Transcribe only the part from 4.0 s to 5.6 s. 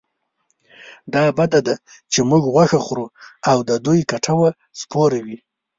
کټوه سپوره وي.